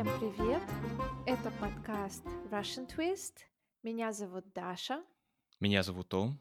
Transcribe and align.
Всем 0.00 0.18
привет! 0.18 0.62
Это 1.26 1.50
подкаст 1.60 2.24
Russian 2.50 2.88
Twist. 2.88 3.34
Меня 3.82 4.12
зовут 4.12 4.50
Даша. 4.54 5.04
Меня 5.58 5.82
зовут 5.82 6.08
Том. 6.08 6.40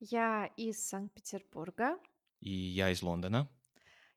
Я 0.00 0.52
из 0.58 0.86
Санкт-Петербурга. 0.86 1.98
И 2.40 2.50
я 2.50 2.90
из 2.90 3.02
Лондона. 3.02 3.48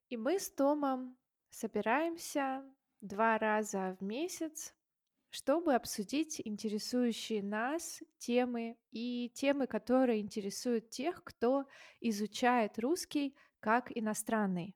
И 0.09 0.17
мы 0.17 0.37
с 0.37 0.51
Томом 0.51 1.17
собираемся 1.49 2.61
два 2.99 3.37
раза 3.37 3.95
в 4.01 4.03
месяц, 4.03 4.73
чтобы 5.29 5.73
обсудить 5.73 6.41
интересующие 6.43 7.41
нас 7.41 8.03
темы 8.17 8.77
и 8.91 9.31
темы, 9.33 9.67
которые 9.67 10.19
интересуют 10.19 10.89
тех, 10.89 11.23
кто 11.23 11.67
изучает 12.01 12.77
русский 12.79 13.33
как 13.61 13.97
иностранный. 13.97 14.75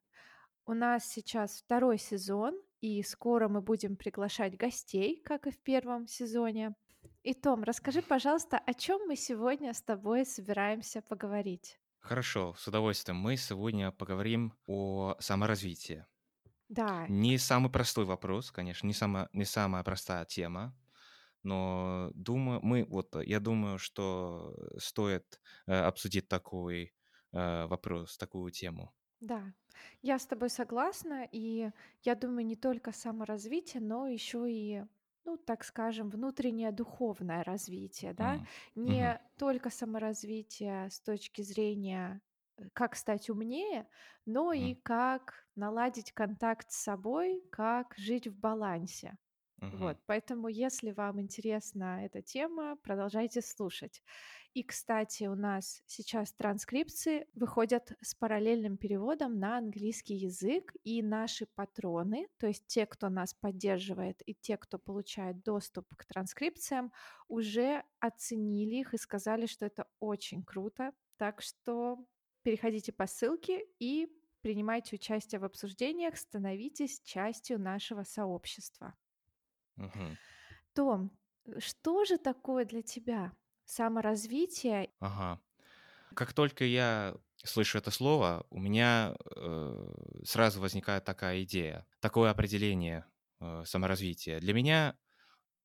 У 0.66 0.73
нас 0.73 1.09
сейчас 1.09 1.62
второй 1.62 1.98
сезон, 1.98 2.58
и 2.81 3.03
скоро 3.03 3.48
мы 3.48 3.62
будем 3.62 3.95
приглашать 3.95 4.58
гостей, 4.58 5.22
как 5.23 5.48
и 5.48 5.52
в 5.52 5.59
первом 5.59 6.08
сезоне. 6.08 6.76
И, 7.23 7.34
Том, 7.34 7.63
расскажи, 7.63 8.02
пожалуйста, 8.02 8.58
о 8.58 8.73
чем 8.73 9.08
мы 9.08 9.16
сегодня 9.16 9.73
с 9.73 9.81
тобой 9.81 10.26
собираемся 10.26 11.02
поговорить? 11.02 11.80
Хорошо, 11.99 12.55
с 12.58 12.67
удовольствием. 12.67 13.17
Мы 13.17 13.38
сегодня 13.38 13.91
поговорим 13.91 14.53
о 14.66 15.16
саморазвитии. 15.20 16.05
Да. 16.67 17.05
Не 17.08 17.38
самый 17.38 17.72
простой 17.72 18.05
вопрос, 18.05 18.52
конечно, 18.52 18.88
не 18.88 18.94
самая, 18.94 19.30
не 19.34 19.45
самая 19.45 19.84
простая 19.84 20.25
тема, 20.25 20.75
но 21.44 22.11
думаю, 22.16 22.59
мы 22.63 22.86
вот 22.86 23.16
я 23.23 23.39
думаю, 23.39 23.77
что 23.77 24.55
стоит 24.77 25.41
э, 25.67 25.73
обсудить 25.73 26.27
такой 26.27 26.94
э, 27.34 27.66
вопрос, 27.67 28.17
такую 28.17 28.52
тему. 28.52 28.94
Да, 29.21 29.53
я 30.02 30.17
с 30.20 30.25
тобой 30.25 30.50
согласна, 30.50 31.27
и 31.31 31.72
я 32.03 32.16
думаю, 32.16 32.45
не 32.45 32.55
только 32.55 32.91
саморазвитие, 32.91 33.81
но 33.81 34.08
еще 34.08 34.52
и, 34.52 34.83
ну, 35.25 35.38
так 35.38 35.64
скажем, 35.64 36.09
внутреннее 36.09 36.72
духовное 36.72 37.44
развитие, 37.44 38.14
да, 38.14 38.39
М, 38.39 38.47
мгм, 38.86 39.11
не 39.14 39.19
только 39.38 39.69
саморазвитие 39.69 40.89
с 40.89 40.99
точки 41.02 41.44
зрения, 41.44 42.22
э, 42.58 42.69
как 42.73 42.95
стать 42.95 43.30
умнее, 43.30 43.88
но 44.25 44.53
и 44.53 44.73
как 44.75 45.45
наладить 45.55 46.11
контакт 46.14 46.72
с 46.72 46.77
собой, 46.77 47.44
как 47.52 47.94
жить 47.97 48.27
в 48.27 48.36
балансе. 48.39 49.17
Вот, 49.70 49.98
поэтому, 50.06 50.50
если 50.50 50.92
вам 50.92 51.22
интересна 51.22 52.04
эта 52.06 52.22
тема, 52.22 52.76
продолжайте 52.84 53.42
слушать. 53.42 54.04
И, 54.54 54.64
кстати, 54.64 55.26
у 55.26 55.36
нас 55.36 55.81
сейчас 55.86 56.34
транскрипции 56.34 57.28
выходят 57.34 57.94
с 58.02 58.14
параллельным 58.14 58.76
переводом 58.76 59.39
на 59.39 59.58
английский 59.58 60.16
язык, 60.16 60.73
и 60.84 61.02
наши 61.02 61.45
патроны, 61.45 62.28
то 62.38 62.48
есть 62.48 62.67
те, 62.67 62.86
кто 62.86 63.08
нас 63.08 63.34
поддерживает, 63.34 64.22
и 64.26 64.34
те, 64.34 64.58
кто 64.58 64.78
получает 64.78 65.42
доступ 65.44 65.95
к 65.95 66.06
транскрипциям, 66.06 66.92
уже 67.30 67.86
оценили 68.00 68.76
их 68.76 68.94
и 68.94 68.98
сказали, 68.98 69.45
что 69.45 69.66
это 69.66 69.88
очень 70.02 70.44
круто. 70.44 70.92
Так 71.17 71.42
что 71.42 72.06
переходите 72.44 72.92
по 72.92 73.08
ссылке 73.08 73.66
и 73.80 74.09
принимайте 74.42 74.95
участие 74.98 75.39
в 75.39 75.45
обсуждениях, 75.45 76.17
становитесь 76.17 77.00
частью 77.02 77.58
нашего 77.58 78.04
сообщества. 78.04 78.95
Мгм. 79.77 80.17
Том, 80.73 81.11
э, 81.45 81.59
что 81.59 82.05
же 82.05 82.17
такое 82.17 82.66
для 82.66 82.81
тебя 82.81 83.33
саморазвитие? 83.66 84.91
Ага. 85.00 85.41
Как 86.16 86.33
только 86.33 86.66
я 86.66 87.16
слышу 87.44 87.77
это 87.77 87.92
слово, 87.92 88.45
у 88.49 88.59
меня 88.59 89.16
э, 89.36 89.88
сразу 90.25 90.61
возникает 90.61 91.05
такая 91.05 91.44
идея, 91.44 91.88
такое 92.02 92.31
определение 92.31 93.05
э, 93.42 93.64
саморазвития. 93.66 94.39
Для 94.39 94.54
меня 94.54 94.98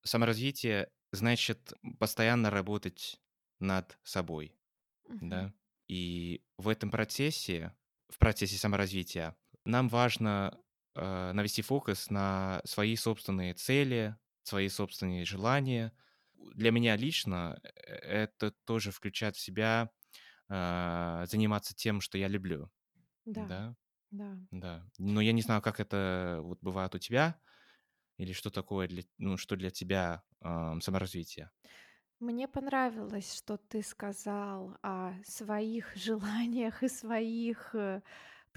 саморазвитие 0.03 0.91
значит 1.11 1.73
постоянно 1.99 2.51
работать 2.51 3.21
над 3.59 3.99
собой, 4.03 4.59
Мгм. 5.09 5.21
да. 5.21 5.53
И 5.87 6.43
в 6.57 6.67
этом 6.69 6.91
процессе, 6.91 7.75
в 8.09 8.17
процессе 8.19 8.57
саморазвития, 8.57 9.37
нам 9.65 9.89
важно 9.89 10.61
э, 10.97 11.31
навести 11.33 11.61
фокус 11.61 12.09
на 12.09 12.61
свои 12.65 12.95
собственные 12.95 13.53
цели, 13.55 14.17
свои 14.43 14.69
собственные 14.69 15.25
желания. 15.25 15.93
Для 16.55 16.71
меня 16.71 16.95
лично 16.97 17.59
э, 17.63 17.69
это 17.93 18.51
тоже 18.65 18.91
включает 18.91 19.35
в 19.35 19.39
себя 19.41 19.91
а, 20.49 21.25
заниматься 21.27 21.75
тем, 21.75 22.01
что 22.01 22.17
я 22.17 22.27
люблю, 22.27 22.71
Да, 23.25 23.45
да, 23.45 23.75
да. 24.11 24.29
да. 24.51 24.87
Но 24.99 25.21
я 25.21 25.33
не 25.33 25.41
знаю, 25.43 25.61
как 25.61 25.79
это 25.79 26.39
вот 26.43 26.59
бывает 26.61 26.95
у 26.95 26.99
тебя, 26.99 27.39
или 28.17 28.33
что 28.33 28.51
такое 28.51 28.87
для, 28.87 29.03
ну, 29.17 29.37
что 29.37 29.55
для 29.57 29.71
тебя 29.71 30.23
ам, 30.41 30.81
саморазвитие. 30.81 31.51
Мне 32.19 32.47
понравилось, 32.47 33.35
что 33.35 33.57
ты 33.57 33.83
сказал 33.83 34.77
о 34.81 35.13
своих 35.23 35.95
желаниях 35.95 36.81
и 36.83 36.87
своих 36.89 37.75
э, 37.75 38.01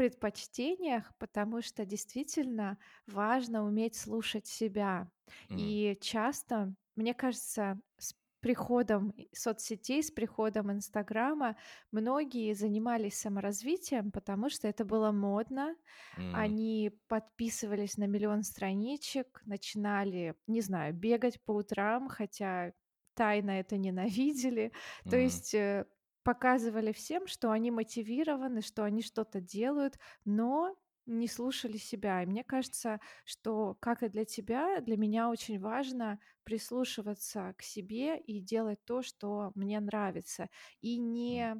предпочтениях, 0.00 1.12
потому 1.18 1.62
что 1.62 1.84
действительно 1.84 2.78
важно 3.06 3.64
уметь 3.64 3.96
слушать 3.96 4.46
себя. 4.46 5.10
М, 5.50 5.74
И 5.74 5.98
часто, 6.00 6.74
мне 6.96 7.14
кажется, 7.14 7.80
с 7.98 8.14
приходом 8.40 9.14
соцсетей, 9.34 10.02
с 10.02 10.10
приходом 10.10 10.72
Инстаграма 10.72 11.56
многие 11.92 12.54
занимались 12.54 13.18
саморазвитием, 13.18 14.10
потому 14.12 14.48
что 14.48 14.66
это 14.68 14.84
было 14.86 15.12
модно, 15.12 15.76
м, 16.16 16.32
Они 16.32 16.92
подписывались 17.08 17.96
на 17.96 18.04
миллион 18.06 18.42
страничек, 18.42 19.42
начинали, 19.44 20.36
не 20.46 20.60
знаю, 20.60 20.94
бегать 20.94 21.42
по 21.44 21.52
утрам, 21.52 22.08
хотя 22.08 22.72
тайно 23.14 23.50
это 23.52 23.76
ненавидели. 23.76 24.72
То 25.08 25.16
м, 25.16 25.16
есть 25.16 25.54
э, 25.54 25.86
показывали 26.22 26.92
всем, 26.92 27.26
что 27.26 27.50
они 27.50 27.70
мотивированы, 27.70 28.62
что 28.62 28.84
они 28.84 29.02
что-то 29.02 29.40
делают, 29.40 29.98
но 30.24 30.76
не 31.06 31.26
слушали 31.28 31.76
себя. 31.78 32.22
И 32.22 32.26
мне 32.26 32.44
кажется, 32.44 33.00
что, 33.24 33.74
как 33.80 34.02
и 34.02 34.08
для 34.08 34.24
тебя, 34.24 34.80
для 34.80 34.96
меня 34.96 35.28
очень 35.30 35.58
важно 35.58 36.20
прислушиваться 36.44 37.54
к 37.58 37.62
себе 37.62 38.18
и 38.18 38.40
делать 38.40 38.84
то, 38.84 39.02
что 39.02 39.52
мне 39.54 39.80
нравится. 39.80 40.48
И 40.80 40.98
не, 40.98 41.56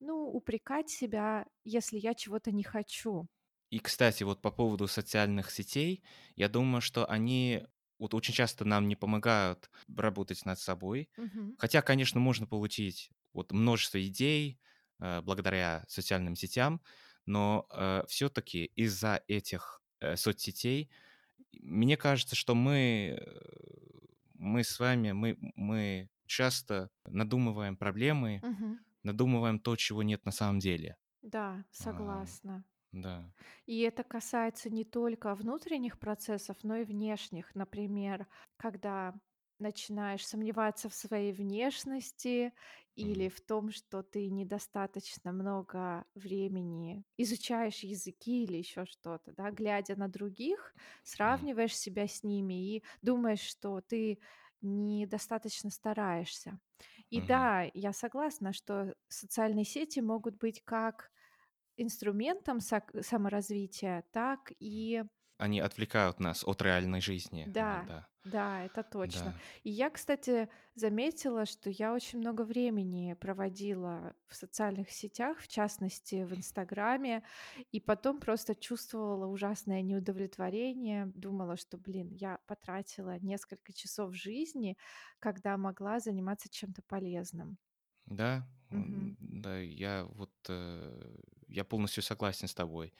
ну, 0.00 0.26
упрекать 0.28 0.90
себя, 0.90 1.46
если 1.64 1.98
я 1.98 2.14
чего-то 2.14 2.52
не 2.52 2.64
хочу. 2.64 3.28
И, 3.70 3.78
кстати, 3.78 4.22
вот 4.22 4.40
по 4.42 4.50
поводу 4.50 4.86
социальных 4.86 5.50
сетей, 5.50 6.04
я 6.36 6.48
думаю, 6.48 6.80
что 6.80 7.06
они 7.06 7.64
вот 7.98 8.14
очень 8.14 8.34
часто 8.34 8.64
нам 8.64 8.88
не 8.88 8.96
помогают 8.96 9.70
работать 9.94 10.44
над 10.44 10.58
собой. 10.58 11.10
Мгм. 11.16 11.56
Хотя, 11.56 11.82
конечно, 11.82 12.20
можно 12.20 12.46
получить 12.46 13.10
вот 13.34 13.52
множество 13.52 14.02
идей 14.06 14.60
э, 15.00 15.20
благодаря 15.22 15.84
социальным 15.88 16.36
сетям, 16.36 16.82
но 17.26 17.66
все-таки 18.08 18.66
из-за 18.76 19.22
этих 19.28 19.82
э, 20.00 20.16
соцсетей 20.16 20.90
мне 21.52 21.96
кажется, 21.96 22.36
что 22.36 22.54
мы, 22.54 23.18
э, 23.20 24.06
мы 24.34 24.64
с 24.64 24.78
вами, 24.78 25.12
мы, 25.12 25.36
мы 25.56 26.10
часто 26.26 26.90
надумываем 27.06 27.76
проблемы, 27.76 28.42
Мгм. 28.42 28.78
надумываем 29.02 29.60
то, 29.60 29.76
чего 29.76 30.02
нет 30.02 30.24
на 30.26 30.32
самом 30.32 30.60
деле. 30.60 30.98
Да, 31.22 31.64
А, 31.78 32.26
согласна. 32.26 32.64
да. 32.92 33.32
И 33.66 33.80
это 33.80 34.04
касается 34.04 34.70
не 34.70 34.84
только 34.84 35.34
внутренних 35.34 35.98
процессов, 35.98 36.58
но 36.62 36.76
и 36.76 36.84
внешних. 36.84 37.54
Например, 37.54 38.26
когда 38.56 39.14
начинаешь 39.58 40.26
сомневаться 40.26 40.88
в 40.88 40.94
своей 40.94 41.32
внешности 41.32 42.52
или 42.96 43.28
в 43.28 43.40
том, 43.40 43.70
что 43.70 44.02
ты 44.02 44.28
недостаточно 44.30 45.32
много 45.32 46.04
времени 46.14 47.04
изучаешь 47.16 47.80
языки 47.80 48.44
или 48.44 48.56
еще 48.58 48.84
что-то, 48.86 49.32
да, 49.32 49.50
глядя 49.50 49.96
на 49.96 50.08
других, 50.08 50.74
сравниваешь 51.02 51.76
себя 51.76 52.06
с 52.08 52.22
ними 52.22 52.76
и 52.76 52.84
думаешь, 53.02 53.40
что 53.42 53.80
ты 53.80 54.18
недостаточно 54.60 55.70
стараешься. 55.70 56.58
И 57.10 57.20
да, 57.20 57.68
я 57.74 57.92
согласна, 57.92 58.52
что 58.52 58.94
социальные 59.08 59.64
сети 59.64 60.00
могут 60.00 60.36
быть 60.38 60.62
как 60.64 61.10
инструментом 61.76 62.60
саморазвития, 62.60 64.04
так 64.12 64.52
и 64.60 65.04
Они 65.44 65.60
отвлекают 65.60 66.20
нас 66.20 66.42
от 66.44 66.62
реальной 66.62 67.00
жизни 67.02 67.44
да, 67.44 67.58
иногда. 67.58 68.08
да, 68.24 68.64
это 68.64 68.82
точно. 68.82 69.34
Да. 69.34 69.42
И 69.64 69.70
я, 69.70 69.90
кстати, 69.90 70.48
заметила, 70.74 71.44
что 71.44 71.68
я 71.70 71.92
очень 71.92 72.18
много 72.20 72.42
времени 72.42 73.12
проводила 73.20 74.16
в 74.28 74.34
социальных 74.36 74.90
сетях, 74.90 75.40
в 75.40 75.48
частности, 75.48 76.24
в 76.24 76.34
"Инстаграме", 76.34 77.24
и 77.70 77.80
потом 77.80 78.18
просто 78.20 78.54
чувствовала 78.54 79.26
ужасное 79.26 79.82
неудовлетворение. 79.82 81.06
Думала, 81.14 81.56
что, 81.58 81.76
блин, 81.76 82.08
я 82.12 82.38
потратила 82.46 83.18
несколько 83.20 83.72
часов 83.74 84.14
жизни, 84.14 84.76
когда 85.18 85.56
могла 85.58 86.00
заниматься 86.00 86.48
чем-то 86.48 86.80
полезным. 86.86 87.58
Да, 88.06 88.46
м, 88.70 89.16
да, 89.18 89.58
я 89.60 90.04
вот, 90.04 90.32
э, 90.48 91.16
я 91.48 91.64
полностью 91.64 92.02
согласен 92.02 92.48
с 92.48 92.54
тобой. 92.54 92.92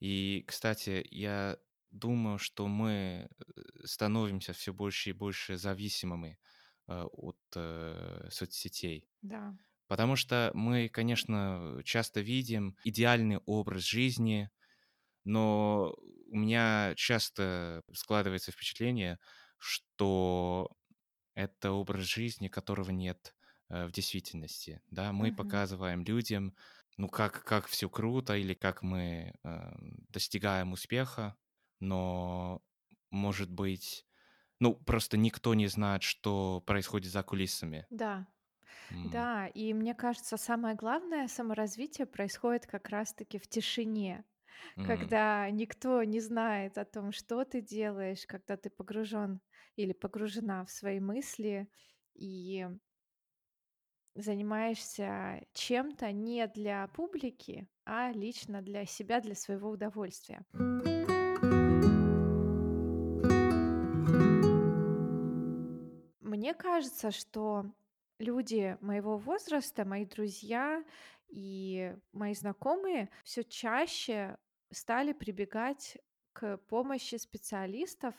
И, 0.00 0.44
кстати, 0.46 1.06
я 1.10 1.58
думаю, 1.90 2.38
что 2.38 2.68
мы 2.68 3.28
э, 3.30 3.52
становимся 3.84 4.52
все 4.52 4.72
больше 4.72 5.10
и 5.10 5.12
больше 5.14 5.56
зависимыми 5.58 6.38
э, 6.88 7.02
от 7.02 7.38
э, 7.56 8.28
соцсетей. 8.30 9.08
Да. 9.22 9.58
Потому 9.88 10.16
что 10.16 10.52
мы, 10.54 10.88
конечно, 10.88 11.80
часто 11.84 12.20
видим 12.20 12.76
идеальный 12.84 13.38
образ 13.46 13.82
жизни, 13.84 14.50
но 15.24 15.94
у 16.28 16.36
меня 16.36 16.94
часто 16.96 17.82
складывается 17.92 18.52
впечатление, 18.52 19.18
что 19.58 20.70
это 21.34 21.72
образ 21.72 22.04
жизни, 22.04 22.48
которого 22.48 22.90
нет 22.90 23.34
в 23.68 23.90
действительности. 23.92 24.82
Да, 24.90 25.12
мы 25.12 25.32
Мгм. 25.32 25.32
показываем 25.32 26.04
людям, 26.04 26.56
ну 26.96 27.08
как 27.08 27.44
как 27.44 27.66
все 27.68 27.88
круто 27.90 28.36
или 28.36 28.54
как 28.54 28.82
мы 28.82 29.34
э, 29.44 29.72
достигаем 30.08 30.72
успеха, 30.72 31.36
но 31.80 32.62
может 33.10 33.50
быть, 33.50 34.06
ну 34.60 34.74
просто 34.76 35.16
никто 35.18 35.54
не 35.54 35.66
знает, 35.68 36.02
что 36.04 36.62
происходит 36.66 37.12
за 37.12 37.22
кулисами. 37.22 37.86
Да. 37.90 38.26
М, 38.92 39.26
Да, 39.26 39.48
и 39.48 39.74
мне 39.74 39.94
кажется, 39.94 40.36
самое 40.38 40.76
главное 40.76 41.28
саморазвитие 41.28 42.06
происходит 42.06 42.66
как 42.66 42.88
раз-таки 42.90 43.38
в 43.38 43.48
тишине, 43.48 44.24
м. 44.76 45.14
когда 45.14 45.50
никто 45.50 46.02
не 46.04 46.20
знает 46.20 46.78
о 46.78 46.84
том, 46.86 47.12
что 47.12 47.44
ты 47.44 47.60
делаешь, 47.62 48.26
когда 48.26 48.56
ты 48.56 48.70
погружен 48.70 49.40
или 49.76 49.92
погружена 49.92 50.64
в 50.66 50.70
свои 50.72 51.00
мысли 51.00 51.70
и 52.14 52.68
занимаешься 54.14 55.46
чем-то 55.52 56.12
не 56.12 56.46
для 56.48 56.86
публики, 56.88 57.68
а 57.84 58.12
лично 58.12 58.62
для 58.62 58.84
себя, 58.86 59.20
для 59.20 59.34
своего 59.34 59.70
удовольствия. 59.70 60.44
Мне 66.40 66.54
кажется, 66.54 67.10
что 67.10 67.66
люди 68.18 68.78
моего 68.80 69.18
возраста, 69.18 69.84
мои 69.84 70.06
друзья 70.06 70.82
и 71.28 71.94
мои 72.12 72.32
знакомые 72.32 73.10
все 73.24 73.44
чаще 73.44 74.38
стали 74.72 75.12
прибегать 75.12 75.98
к 76.32 76.56
помощи 76.56 77.16
специалистов 77.16 78.14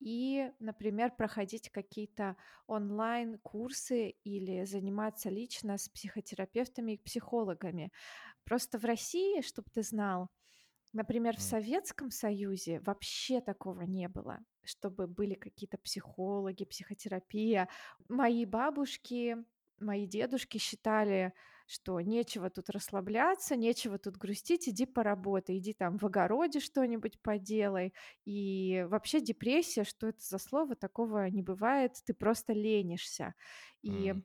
и, 0.00 0.52
например, 0.58 1.12
проходить 1.16 1.70
какие-то 1.70 2.36
онлайн-курсы 2.66 4.10
или 4.22 4.66
заниматься 4.66 5.30
лично 5.30 5.78
с 5.78 5.88
психотерапевтами 5.88 6.92
и 6.92 7.02
психологами. 7.02 7.90
Просто 8.44 8.78
в 8.78 8.84
России, 8.84 9.40
чтобы 9.40 9.70
ты 9.72 9.82
знал, 9.82 10.28
Например, 10.92 11.36
в. 11.36 11.40
Советском 11.40 12.10
Союзе 12.10 12.80
вообще 12.80 13.40
такого 13.40 13.82
не 13.82 14.08
было, 14.08 14.40
чтобы 14.64 15.06
были 15.06 15.34
какие-то 15.34 15.78
психологи, 15.78 16.64
психотерапия. 16.64 17.68
Мои 18.08 18.44
бабушки, 18.44 19.38
мои 19.80 20.06
дедушки 20.06 20.58
считали, 20.58 21.32
что 21.66 21.98
нечего 22.00 22.50
тут 22.50 22.68
расслабляться, 22.68 23.56
нечего 23.56 23.98
тут 23.98 24.16
грустить, 24.18 24.68
иди 24.68 24.84
поработай, 24.84 25.58
иди 25.58 25.72
там 25.72 25.96
в 25.96 26.04
огороде 26.04 26.60
что-нибудь 26.60 27.20
поделай. 27.22 27.94
И 28.26 28.84
вообще 28.88 29.20
депрессия, 29.20 29.84
что 29.84 30.08
это 30.08 30.20
за 30.20 30.38
слово, 30.38 30.76
такого 30.76 31.26
не 31.30 31.42
бывает, 31.42 31.96
ты 32.04 32.12
просто 32.14 32.52
ленишься. 32.52 33.34
И 33.82 34.12
М. 34.12 34.24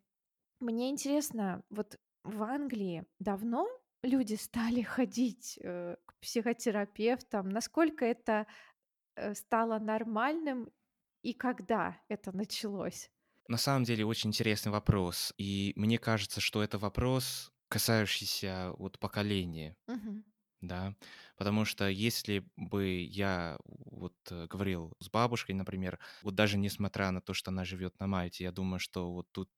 мне 0.60 0.90
интересно, 0.90 1.64
вот 1.70 1.98
в 2.24 2.44
Англии 2.44 3.06
давно 3.20 3.68
люди 4.04 4.36
стали 4.36 4.82
ходить, 4.82 5.60
э, 5.62 5.96
к 6.06 6.16
психотерапевтам? 6.20 7.50
Насколько 7.50 8.06
это, 8.06 8.48
э, 9.16 9.34
стало 9.36 9.80
нормальным 9.80 10.72
и 11.24 11.34
когда 11.34 12.02
это 12.10 12.36
началось? 12.36 13.12
На 13.48 13.58
самом 13.58 13.84
деле 13.86 14.06
очень 14.06 14.30
интересный 14.32 14.72
вопрос, 14.72 15.34
и 15.38 15.72
мне 15.78 15.98
кажется, 15.98 16.42
что 16.42 16.62
это 16.64 16.78
вопрос, 16.78 17.52
касающийся 17.70 18.74
вот 18.78 19.00
поколения. 19.00 19.78
Мгм. 19.88 20.24
Да, 20.62 20.96
потому 21.38 21.66
что 21.66 21.88
если 21.90 22.50
бы 22.58 23.02
я 23.04 23.58
вот 23.66 24.16
э, 24.32 24.48
говорил 24.48 24.96
с 25.00 25.10
бабушкой, 25.10 25.56
например, 25.56 26.00
вот 26.24 26.36
даже 26.36 26.58
несмотря 26.58 27.12
на 27.12 27.22
то, 27.22 27.34
что 27.36 27.52
она 27.52 27.66
живет 27.66 28.00
на 28.00 28.08
Мальте, 28.08 28.46
я 28.46 28.52
думаю, 28.54 28.80
что 28.80 29.14
вот 29.14 29.28
тут 29.32 29.50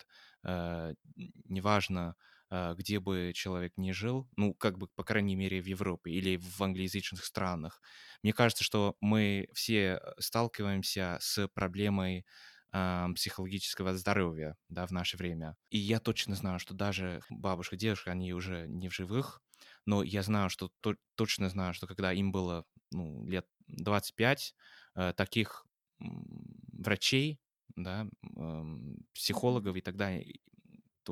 э, 0.44 0.96
неважно, 1.16 2.16
где 2.52 3.00
бы 3.00 3.32
человек 3.36 3.74
ни 3.78 3.92
жил, 3.92 4.28
ну, 4.36 4.54
как 4.54 4.78
бы, 4.78 4.88
по 4.96 5.04
крайней 5.04 5.36
мере, 5.36 5.62
в 5.62 5.66
Европе 5.66 6.12
или 6.12 6.38
в 6.38 6.62
англоязычных 6.62 7.24
странах, 7.24 7.82
мне 8.24 8.34
кажется, 8.34 8.64
что 8.64 8.96
мы 9.02 9.48
все 9.54 10.00
э, 10.02 10.14
сталкиваемся 10.20 11.18
с 11.22 11.48
проблемой 11.50 12.26
а, 12.72 13.10
психологического 13.16 13.96
здоровья, 13.96 14.56
да, 14.70 14.86
в 14.86 14.92
наше 14.92 15.18
время. 15.18 15.56
И 15.70 15.80
я 15.80 16.00
точно 16.00 16.36
знаю, 16.36 16.60
что 16.60 16.74
даже 16.74 17.22
бабушка, 17.30 17.76
дедушка, 17.76 18.12
они 18.12 18.34
уже 18.34 18.68
не 18.68 18.90
в 18.90 18.94
живых, 18.94 19.42
но 19.86 20.04
я 20.04 20.22
знаю, 20.22 20.50
что 20.50 20.72
то 20.82 20.96
точно 21.16 21.50
знаю, 21.50 21.74
что 21.74 21.88
когда 21.88 22.14
им 22.14 22.32
было, 22.32 22.66
ну, 22.92 23.26
лет 23.28 23.48
25, 23.68 24.56
э, 24.96 25.14
таких, 25.14 25.66
врачей, 26.72 27.40
да, 27.76 28.08
психологов 29.14 29.76
и 29.76 29.82
так 29.82 29.96
далее, 29.96 30.40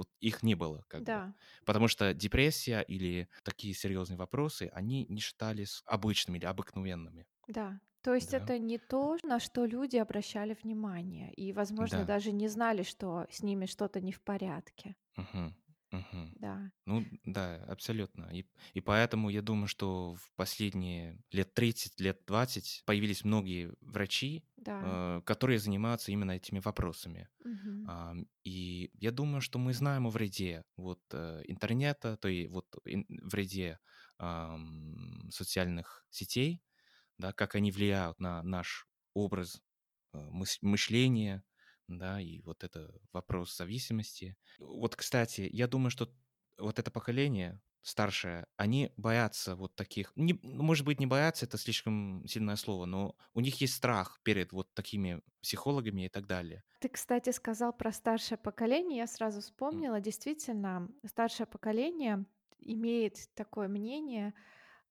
тут 0.03 0.09
их 0.19 0.43
не 0.43 0.55
было 0.55 0.83
как 0.87 1.05
бы. 1.07 1.21
Да, 1.21 1.35
Потому 1.65 1.87
что 1.87 2.13
депрессия 2.13 2.81
или 2.81 3.29
такие 3.43 3.73
серьезные 3.73 4.17
вопросы, 4.17 4.69
они 4.73 5.05
не 5.09 5.19
считались 5.21 5.81
обычными 5.85 6.37
или 6.37 6.45
обыкновенными. 6.45 7.25
да. 7.47 7.81
То 8.01 8.13
есть 8.13 8.33
Да, 8.33 8.33
это 8.33 8.57
не 8.57 8.77
то, 8.77 9.17
на 9.23 9.39
что 9.39 9.65
люди 9.65 9.97
обращали 9.97 10.53
внимание 10.53 11.33
и, 11.33 11.51
возможно, 11.51 12.05
да. 12.05 12.05
даже 12.05 12.31
не 12.31 12.47
знали, 12.47 12.83
что 12.83 13.25
с 13.29 13.43
ними 13.43 13.65
что-то 13.65 13.99
не 13.99 14.11
в 14.13 14.21
порядке. 14.21 14.95
Мгм, 15.17 15.53
мгм. 15.97 16.37
Да, 16.39 16.71
Ну 16.85 17.05
да, 17.25 17.55
абсолютно. 17.65 18.25
И, 18.33 18.45
и 18.73 18.81
поэтому 18.81 19.29
я 19.29 19.41
думаю, 19.41 19.67
что 19.67 20.15
в 20.15 20.31
последние 20.35 21.21
лет 21.31 21.53
30, 21.53 21.99
лет 21.99 22.23
20 22.25 22.83
появились 22.85 23.23
многие 23.25 23.73
врачи, 23.81 24.45
да. 24.57 24.77
э, 24.81 25.21
которые 25.25 25.59
занимаются 25.59 26.11
именно 26.11 26.31
этими 26.31 26.59
вопросами. 26.59 27.29
Мгм. 27.45 27.89
Ам, 27.89 28.27
И 28.43 28.91
я 28.95 29.11
думаю, 29.11 29.41
что 29.41 29.59
мы 29.59 29.73
знаем 29.73 30.07
о 30.07 30.11
вреде 30.11 30.65
вот 30.77 31.01
э, 31.13 31.43
интернета, 31.47 32.17
то 32.17 32.27
и 32.29 32.47
вот 32.47 32.67
ин- 32.85 33.05
вреде 33.09 33.79
ам, 34.19 35.29
социальных 35.31 36.05
сетей, 36.11 36.63
да, 37.17 37.33
как 37.33 37.55
они 37.55 37.71
влияют 37.71 38.19
на 38.19 38.43
наш 38.43 38.87
образ 39.13 39.61
э, 40.13 40.17
мыс- 40.19 40.59
мышления, 40.61 41.43
да, 41.87 42.19
и 42.21 42.41
вот 42.41 42.63
это 42.63 42.93
вопрос 43.13 43.55
зависимости. 43.55 44.37
Вот, 44.59 44.95
кстати, 44.95 45.47
я 45.51 45.67
думаю, 45.67 45.89
что 45.91 46.13
вот 46.57 46.79
это 46.79 46.91
поколение 46.91 47.61
старшее, 47.81 48.47
они 48.57 48.91
боятся 48.97 49.55
вот 49.55 49.75
таких, 49.75 50.11
не, 50.15 50.37
ну, 50.43 50.63
может 50.63 50.85
быть, 50.85 50.99
не 50.99 51.05
боятся, 51.07 51.45
это 51.45 51.57
слишком 51.57 52.25
сильное 52.27 52.57
слово, 52.57 52.85
но 52.85 53.15
у 53.33 53.39
них 53.39 53.61
есть 53.61 53.75
страх 53.75 54.19
перед 54.23 54.51
вот 54.51 54.73
такими 54.73 55.21
психологами 55.41 56.05
и 56.05 56.09
так 56.09 56.27
далее. 56.27 56.63
Ты, 56.79 56.89
кстати, 56.89 57.31
сказал 57.31 57.73
про 57.73 57.91
старшее 57.91 58.37
поколение, 58.37 58.99
я 58.99 59.07
сразу 59.07 59.41
вспомнила. 59.41 59.99
Действительно, 59.99 60.89
старшее 61.05 61.47
поколение 61.47 62.25
имеет 62.59 63.33
такое 63.33 63.67
мнение, 63.67 64.33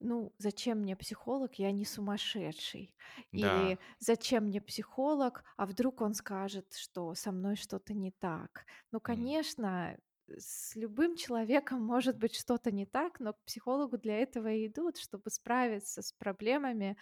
ну, 0.00 0.34
зачем 0.38 0.80
мне 0.80 0.96
психолог, 0.96 1.54
я 1.54 1.72
не 1.72 1.84
сумасшедший. 1.84 2.94
Или 3.32 3.78
Да, 3.78 3.78
зачем 3.98 4.44
мне 4.44 4.60
психолог, 4.60 5.44
а 5.56 5.66
вдруг 5.66 6.00
он 6.00 6.14
скажет, 6.14 6.74
что 6.74 7.14
со 7.14 7.32
мной 7.32 7.56
что-то 7.56 7.94
не 7.94 8.10
так. 8.12 8.66
Ну, 8.92 9.00
конечно, 9.00 9.98
с 10.28 10.74
любым 10.76 11.16
человеком 11.16 11.82
может 11.82 12.18
быть 12.18 12.34
что-то 12.36 12.70
не 12.72 12.84
так, 12.86 13.20
но 13.20 13.32
к 13.34 13.44
психологу 13.44 13.96
для 13.98 14.18
этого 14.18 14.48
и 14.52 14.66
идут, 14.66 14.96
чтобы 14.98 15.30
справиться 15.30 16.02
с 16.02 16.12
проблемами 16.12 16.96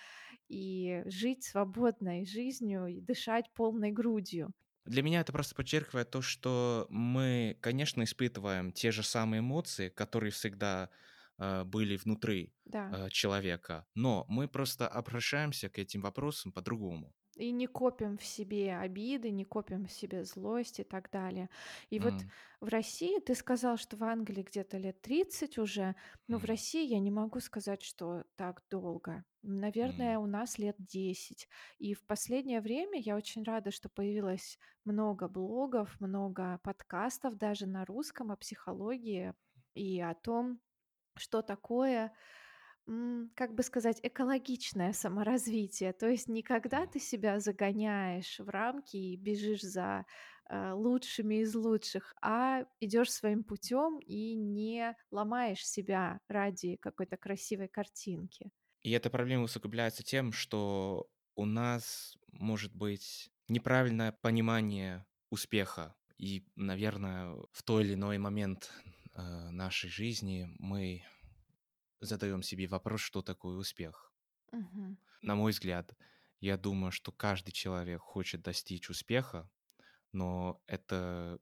и 0.48 1.02
жить 1.06 1.44
свободной 1.44 2.26
жизнью 2.26 2.86
и 2.86 3.00
дышать 3.00 3.52
полной 3.54 3.92
грудью. 3.92 4.52
Для 4.84 5.02
меня 5.02 5.20
это 5.20 5.32
просто 5.32 5.54
подчеркивает 5.54 6.10
то, 6.10 6.20
что 6.20 6.86
мы, 6.90 7.56
конечно, 7.62 8.02
испытываем 8.04 8.70
те 8.70 8.90
же 8.92 9.02
самые 9.02 9.40
эмоции, 9.40 9.88
которые 9.88 10.30
всегда 10.30 10.90
были 11.38 11.96
внутри 11.96 12.54
Да. 12.64 12.94
э, 12.94 13.08
человека, 13.10 13.86
но 13.94 14.24
мы 14.28 14.48
просто 14.48 14.88
обращаемся 14.88 15.68
к 15.68 15.78
этим 15.78 16.00
вопросам 16.02 16.52
по-другому. 16.52 17.14
И 17.36 17.50
не 17.50 17.66
копим 17.66 18.16
в 18.16 18.22
себе 18.24 18.76
обиды, 18.78 19.32
не 19.32 19.44
копим 19.44 19.86
в 19.86 19.90
себе 19.92 20.22
злость 20.24 20.78
и 20.78 20.84
так 20.84 21.10
далее. 21.10 21.50
И 21.90 21.98
вот 21.98 22.24
М, 22.24 22.32
в 22.60 22.68
России, 22.68 23.18
ты 23.18 23.34
сказал, 23.34 23.76
что 23.76 23.96
в 23.96 24.04
Англии 24.04 24.44
где-то 24.44 24.78
лет 24.78 25.02
30 25.02 25.58
уже, 25.58 25.96
но 26.28 26.38
в 26.38 26.44
м, 26.44 26.44
России 26.44 26.86
я 26.86 27.00
не 27.00 27.10
могу 27.10 27.40
сказать, 27.40 27.82
что 27.82 28.22
так 28.36 28.62
долго. 28.70 29.24
Наверное, 29.42 30.16
м, 30.16 30.20
у 30.20 30.26
нас 30.26 30.58
лет 30.58 30.76
10. 30.78 31.48
И 31.78 31.92
в 31.94 32.06
последнее 32.06 32.60
время 32.60 33.00
я 33.00 33.16
очень 33.16 33.42
рада, 33.42 33.72
что 33.72 33.88
появилось 33.88 34.56
много 34.84 35.26
блогов, 35.26 35.98
много 35.98 36.60
подкастов 36.62 37.36
даже 37.36 37.66
на 37.66 37.84
русском 37.84 38.30
о 38.30 38.36
психологии 38.36 39.34
и 39.74 40.00
о 40.00 40.14
том, 40.14 40.60
что 41.16 41.42
такое 41.42 42.12
как 43.34 43.54
бы 43.54 43.62
сказать, 43.62 43.98
экологичное 44.02 44.92
саморазвитие. 44.92 45.92
То 45.92 46.08
есть 46.08 46.28
не 46.28 46.42
когда 46.42 46.84
М. 46.84 46.86
ты 46.86 46.98
себя 47.00 47.40
загоняешь 47.40 48.40
в 48.40 48.48
рамки 48.48 48.96
и 48.96 49.16
бежишь 49.16 49.62
за 49.62 50.04
э, 50.50 50.72
лучшими 50.72 51.36
из 51.42 51.54
лучших, 51.54 52.14
а 52.22 52.64
идешь 52.80 53.12
своим 53.12 53.44
путем 53.44 53.98
и 54.00 54.34
не 54.34 54.96
ломаешь 55.10 55.66
себя 55.66 56.20
ради 56.28 56.76
какой-то 56.76 57.16
красивой 57.16 57.68
картинки. 57.68 58.50
И 58.82 58.90
эта 58.90 59.10
проблема 59.10 59.44
усугубляется 59.44 60.02
тем, 60.02 60.32
что 60.32 61.10
у 61.36 61.46
нас 61.46 62.16
может 62.32 62.74
быть 62.74 63.30
неправильное 63.48 64.12
понимание 64.12 65.06
успеха. 65.30 65.96
И, 66.18 66.46
наверное, 66.54 67.34
в 67.52 67.62
той 67.64 67.84
или 67.84 67.94
иной 67.94 68.18
момент 68.18 68.70
э, 69.14 69.50
нашей 69.50 69.90
жизни 69.90 70.48
мы 70.58 71.04
задаем 72.00 72.42
себе 72.42 72.66
вопрос, 72.68 73.00
что 73.02 73.22
такое 73.22 73.56
успех. 73.56 74.12
Мгм. 74.52 74.96
На 75.22 75.34
мой 75.34 75.52
взгляд, 75.52 75.96
я 76.40 76.56
думаю, 76.56 76.92
что 76.92 77.12
каждый 77.12 77.52
человек 77.52 78.00
хочет 78.00 78.42
достичь 78.42 78.90
успеха, 78.90 79.50
но 80.12 80.62
это 80.66 81.40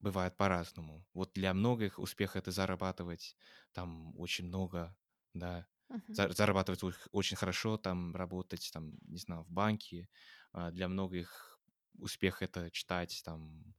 бывает 0.00 0.36
по-разному. 0.36 1.06
Вот 1.14 1.32
для 1.34 1.54
многих 1.54 1.98
успех 1.98 2.36
это 2.36 2.50
зарабатывать 2.52 3.36
там 3.72 4.16
очень 4.18 4.46
много, 4.46 4.96
да, 5.34 5.68
за- 6.12 6.30
зарабатывать 6.32 6.82
очень 7.12 7.36
хорошо, 7.36 7.78
там 7.78 8.14
работать, 8.16 8.70
там, 8.72 8.92
не 9.02 9.18
знаю, 9.18 9.44
в 9.44 9.50
банке. 9.50 10.08
А 10.52 10.70
для 10.70 10.88
многих 10.88 11.60
успех 11.98 12.42
это 12.42 12.70
читать 12.70 13.22
там 13.24 13.74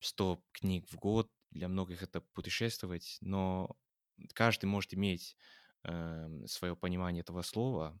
100 0.00 0.44
книг 0.52 0.88
в 0.90 0.96
год, 0.96 1.30
для 1.54 1.68
многих 1.68 2.02
это 2.02 2.20
путешествовать, 2.20 3.18
но 3.20 3.76
каждый 4.34 4.66
может 4.66 4.92
иметь 4.94 5.36
свое 6.46 6.76
понимание 6.76 7.20
этого 7.20 7.42
слова, 7.42 7.98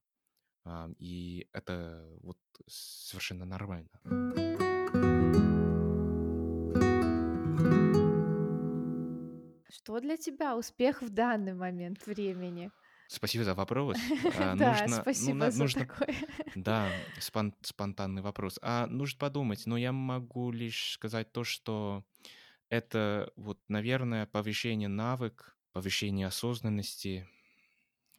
а, 0.64 0.88
и 0.98 1.48
это 1.52 2.08
вот 2.22 2.38
совершенно 2.66 3.44
нормально. 3.44 3.90
Что 9.68 10.00
для 10.00 10.16
тебя 10.16 10.56
успех 10.56 11.02
в 11.02 11.10
данный 11.10 11.52
момент 11.54 12.06
времени? 12.06 12.70
Спасибо 13.08 13.44
за 13.44 13.54
вопрос. 13.54 13.96
А, 14.36 14.54
Да, 14.54 14.70
нужно, 14.70 14.96
ну, 14.96 15.02
спасибо 15.02 15.50
за 15.50 15.58
нужно, 15.58 15.86
такое. 15.86 16.14
да, 16.56 16.88
спон- 17.20 17.54
спонтанный 17.62 18.22
вопрос. 18.22 18.58
А 18.62 18.86
нужно 18.86 19.18
подумать, 19.18 19.66
но 19.66 19.76
я 19.76 19.92
могу 19.92 20.50
лишь 20.50 20.92
сказать 20.92 21.32
то, 21.32 21.44
что 21.44 22.04
это 22.68 23.32
вот, 23.36 23.60
наверное, 23.68 24.26
повышение 24.26 24.88
навык, 24.88 25.56
повышение 25.72 26.26
осознанности, 26.28 27.28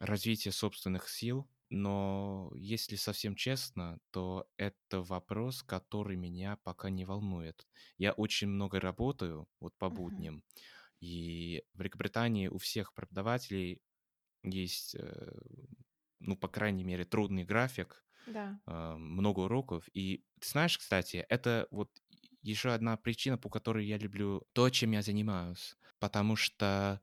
развитие 0.00 0.52
собственных 0.52 1.08
сил. 1.08 1.50
Но 1.70 2.52
если 2.54 2.96
совсем 2.96 3.34
честно, 3.34 4.00
то 4.12 4.48
это 4.56 5.02
вопрос, 5.02 5.62
который 5.64 6.16
меня 6.16 6.58
пока 6.62 6.90
не 6.90 7.04
волнует. 7.04 7.66
Я 7.98 8.12
очень 8.12 8.48
много 8.48 8.78
работаю 8.80 9.48
вот 9.60 9.76
по 9.76 9.90
будням, 9.90 10.44
и 11.00 11.64
в 11.74 11.80
Великобритании 11.80 12.48
у 12.48 12.58
всех 12.58 12.94
преподавателей 12.94 13.82
есть, 14.44 14.94
э, 14.96 15.32
ну, 16.20 16.36
по 16.36 16.48
крайней 16.48 16.84
мере, 16.84 17.04
трудный 17.04 17.44
график, 17.44 18.04
Да. 18.26 18.60
а, 18.66 18.96
много 18.96 19.40
уроков. 19.40 19.88
И 19.94 20.26
ты 20.40 20.48
знаешь, 20.48 20.78
кстати, 20.78 21.18
это 21.28 21.68
вот 21.70 22.02
еще 22.46 22.72
одна 22.72 22.96
причина, 22.96 23.38
по 23.38 23.48
которой 23.50 23.86
я 23.86 23.98
люблю 23.98 24.42
то, 24.52 24.70
чем 24.70 24.92
я 24.92 25.02
занимаюсь. 25.02 25.76
Потому 25.98 26.36
что 26.36 27.00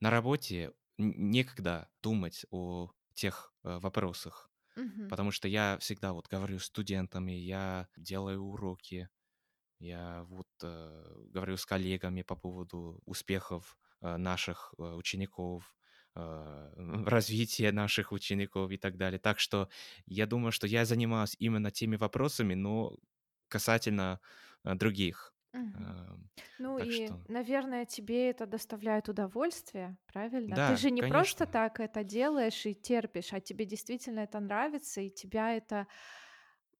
на 0.00 0.10
работе 0.10 0.72
некогда 0.98 1.90
думать 2.02 2.46
о 2.50 2.92
тех 3.14 3.54
э, 3.64 3.78
вопросах. 3.78 4.50
Мгм. 4.76 5.10
Потому 5.10 5.30
что 5.32 5.48
я 5.48 5.78
всегда 5.80 6.12
вот 6.14 6.28
говорю 6.28 6.58
с 6.58 6.66
студентами, 6.66 7.32
я 7.32 7.88
делаю 7.96 8.42
уроки, 8.44 9.08
я 9.78 10.24
вот 10.28 10.48
э, 10.62 11.14
говорю 11.30 11.56
с 11.56 11.66
коллегами 11.66 12.22
по 12.22 12.36
поводу 12.36 13.02
успехов 13.04 13.76
э, 14.00 14.16
наших 14.16 14.74
э, 14.78 14.82
учеников, 14.82 15.76
э, 16.14 16.72
развития 17.06 17.72
наших 17.72 18.12
учеников 18.12 18.70
и 18.70 18.78
так 18.78 18.96
далее. 18.96 19.18
Так 19.18 19.38
что 19.40 19.68
я 20.06 20.26
думаю, 20.26 20.52
что 20.52 20.66
я 20.66 20.84
занимаюсь 20.84 21.36
именно 21.38 21.70
теми 21.70 21.96
вопросами, 21.96 22.54
но 22.54 22.96
касательно 23.48 24.20
других. 24.64 25.34
Мгм. 25.52 25.94
Эм, 26.04 26.30
Ну 26.58 26.78
Так 26.78 26.90
и, 26.90 27.10
что, 27.10 27.26
наверное, 27.28 27.84
тебе 27.86 28.30
это 28.30 28.46
доставляет 28.46 29.08
удовольствие, 29.08 29.98
правильно? 30.06 30.60
Ты 30.60 30.76
да, 30.76 30.76
же 30.76 30.90
не 30.90 31.02
просто 31.02 31.46
конечно. 31.46 31.46
так 31.46 31.80
это 31.80 32.04
делаешь 32.04 32.66
и 32.66 32.74
терпишь, 32.74 33.32
а 33.32 33.40
тебе 33.40 33.64
действительно 33.66 34.20
это 34.20 34.40
нравится, 34.40 35.00
и 35.00 35.10
тебя 35.10 35.54
это 35.56 35.86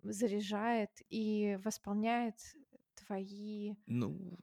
заряжает 0.02 0.90
и 1.10 1.58
восполняет 1.64 2.36
твои... 2.94 3.74
Ну, 3.86 4.38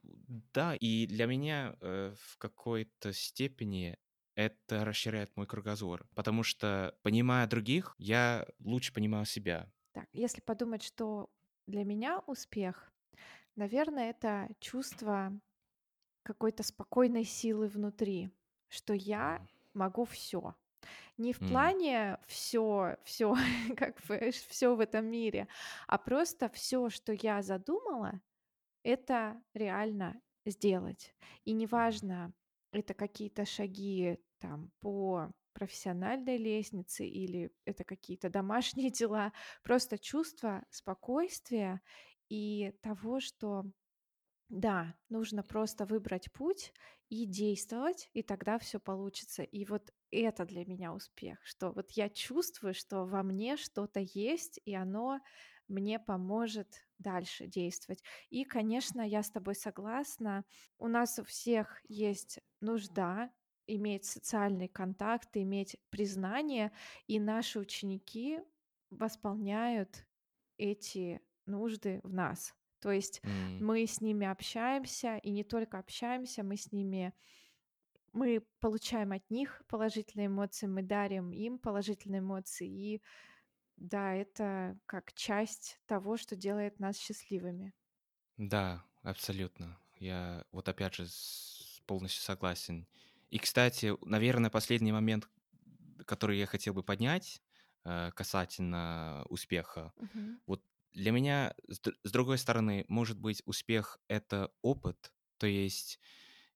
да, 0.54 0.76
и 0.76 1.06
для 1.06 1.26
меня 1.26 1.76
э, 1.80 2.14
в 2.16 2.38
какой-то 2.38 3.12
степени 3.12 3.98
это 4.36 4.84
расширяет 4.84 5.36
мой 5.36 5.46
кругозор, 5.46 6.06
потому 6.14 6.42
что, 6.44 6.96
понимая 7.02 7.46
других, 7.48 7.94
я 7.98 8.46
лучше 8.60 8.92
понимаю 8.92 9.26
себя. 9.26 9.72
Так, 9.92 10.08
если 10.12 10.40
подумать, 10.40 10.82
что 10.82 11.30
для 11.66 11.84
меня 11.84 12.20
успех, 12.26 12.91
наверное, 13.56 14.10
это 14.10 14.48
чувство 14.60 15.32
какой-то 16.22 16.62
спокойной 16.62 17.24
силы 17.24 17.68
внутри, 17.68 18.30
что 18.68 18.94
я 18.94 19.46
могу 19.74 20.04
все. 20.04 20.54
Не 21.18 21.32
в 21.32 21.38
плане 21.38 22.18
все, 22.26 22.96
все, 23.04 23.34
как 23.76 24.00
бы 24.06 24.30
все 24.30 24.74
в 24.74 24.80
этом 24.80 25.06
мире, 25.06 25.46
а 25.86 25.98
просто 25.98 26.48
все, 26.48 26.88
что 26.88 27.12
я 27.12 27.42
задумала, 27.42 28.20
это 28.82 29.40
реально 29.54 30.20
сделать. 30.44 31.14
И 31.44 31.52
неважно, 31.52 32.32
это 32.72 32.94
какие-то 32.94 33.44
шаги 33.44 34.18
там 34.38 34.70
по 34.80 35.30
профессиональной 35.52 36.38
лестнице 36.38 37.06
или 37.06 37.52
это 37.64 37.84
какие-то 37.84 38.30
домашние 38.30 38.90
дела, 39.00 39.32
просто 39.62 39.98
чувство 39.98 40.64
спокойствия 40.70 41.80
и 42.32 42.72
того, 42.82 43.20
что 43.20 43.64
да, 44.48 44.94
нужно 45.08 45.42
просто 45.42 45.86
выбрать 45.86 46.32
путь 46.32 46.72
и 47.08 47.26
действовать, 47.26 48.10
и 48.14 48.22
тогда 48.22 48.58
все 48.58 48.80
получится. 48.80 49.42
И 49.42 49.64
вот 49.64 49.92
это 50.10 50.44
для 50.46 50.64
меня 50.66 50.94
успех, 50.94 51.38
что 51.44 51.72
вот 51.72 51.92
я 51.92 52.08
чувствую, 52.10 52.74
что 52.74 53.04
во 53.06 53.22
мне 53.22 53.56
что-то 53.56 54.00
есть, 54.00 54.60
и 54.64 54.74
оно 54.74 55.20
мне 55.68 55.98
поможет 55.98 56.86
дальше 56.98 57.46
действовать. 57.46 58.02
И, 58.30 58.44
конечно, 58.44 59.00
я 59.02 59.22
с 59.22 59.30
тобой 59.30 59.54
согласна. 59.54 60.44
У 60.78 60.88
нас 60.88 61.18
у 61.18 61.24
всех 61.24 61.80
есть 61.88 62.38
нужда 62.60 63.30
иметь 63.66 64.04
социальный 64.04 64.68
контакт, 64.68 65.36
иметь 65.36 65.76
признание, 65.90 66.72
и 67.06 67.20
наши 67.20 67.58
ученики 67.58 68.40
восполняют 68.90 70.06
эти 70.58 71.20
нужды 71.46 72.00
в 72.04 72.12
нас. 72.12 72.54
То 72.80 72.90
есть 72.92 73.22
М, 73.24 73.60
мы 73.60 73.86
с 73.86 74.00
ними 74.00 74.26
общаемся, 74.26 75.16
и 75.18 75.30
не 75.30 75.44
только 75.44 75.78
общаемся, 75.78 76.42
мы 76.42 76.56
с 76.56 76.72
ними 76.72 77.14
мы 78.12 78.42
получаем 78.60 79.12
от 79.12 79.28
них 79.30 79.62
положительные 79.68 80.26
эмоции, 80.28 80.66
мы 80.66 80.82
дарим 80.82 81.32
им 81.32 81.58
положительные 81.58 82.20
эмоции. 82.20 82.68
И 82.68 83.02
да, 83.76 84.14
это 84.14 84.78
как 84.86 85.12
часть 85.14 85.80
того, 85.86 86.16
что 86.18 86.36
делает 86.36 86.80
нас 86.80 86.98
счастливыми. 86.98 87.74
Да, 88.36 88.84
абсолютно. 89.02 89.78
Я 89.98 90.44
вот 90.52 90.68
опять 90.68 90.94
же 90.94 91.06
полностью 91.86 92.22
согласен. 92.22 92.88
И, 93.30 93.38
кстати, 93.38 93.92
наверное, 94.04 94.50
последний 94.50 94.92
момент, 94.92 95.28
который 96.06 96.38
я 96.38 96.46
хотел 96.46 96.74
бы 96.74 96.82
поднять 96.82 97.42
э, 97.84 98.10
касательно 98.12 99.24
успеха, 99.28 99.92
Мгм. 99.96 100.40
Вот 100.46 100.64
для 100.92 101.12
меня, 101.12 101.54
с, 101.68 101.80
другой 102.12 102.38
стороны, 102.38 102.84
может 102.88 103.18
быть, 103.18 103.42
успех— 103.46 103.98
это 104.08 104.52
опыт, 104.62 105.12
то 105.38 105.46
есть 105.46 106.00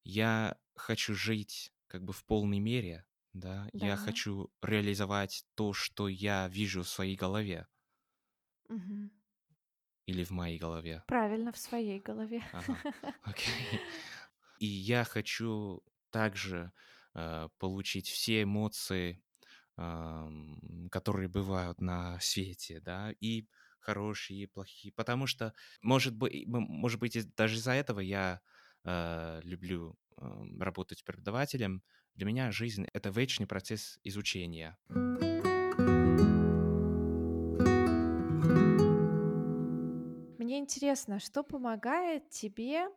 я 0.05 0.59
хочу 0.77 1.15
жить 1.15 1.73
как 1.89 2.05
бы 2.05 2.13
в 2.13 2.25
полной 2.27 2.61
мере, 2.61 3.07
да, 3.35 3.69
я 3.75 3.97
Да. 3.97 3.97
хочу 3.97 4.53
реализовать 4.63 5.45
то, 5.55 5.73
что 5.75 6.09
я 6.09 6.49
вижу 6.49 6.83
в 6.85 6.89
своей 6.89 7.17
голове 7.17 7.69
Мгм. 8.69 9.11
или 10.07 10.25
в 10.25 10.31
моей 10.31 10.59
голове. 10.59 11.05
Правильно, 11.07 11.53
в 11.53 11.59
своей 11.59 12.01
голове. 12.01 12.43
Ага, 12.53 12.85
окей. 13.23 13.83
И 14.59 14.67
я 14.67 15.05
хочу 15.05 15.83
также 16.11 16.73
э, 17.15 17.49
получить 17.59 18.09
все 18.09 18.43
эмоции, 18.43 19.23
ам, 19.77 20.89
которые 20.91 21.29
бывают 21.29 21.81
на 21.81 22.21
свете, 22.21 22.81
да, 22.81 23.13
и 23.21 23.49
хорошие, 23.87 24.43
и 24.43 24.47
плохие. 24.47 24.93
Потому 24.93 25.27
что, 25.27 25.55
может 25.83 26.15
быть, 26.17 26.45
может 26.47 27.01
быть, 27.01 27.17
даже 27.37 27.57
из-за 27.57 27.73
этого 27.73 28.01
я 28.01 28.41
э, 28.85 29.41
люблю 29.45 29.97
ам, 30.17 30.61
работать 30.61 31.05
преподавателем, 31.05 31.83
Для 32.15 32.27
меня 32.27 32.51
жизнь— 32.51 32.87
это 32.95 33.11
вечный 33.11 33.47
процесс 33.47 33.99
изучения. 34.03 34.79
Мне 40.39 40.59
интересно, 40.59 41.19
что 41.21 41.43
помогает 41.43 42.31
тебе 42.31 42.89